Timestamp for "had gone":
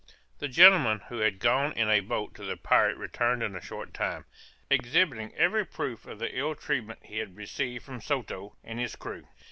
1.19-1.73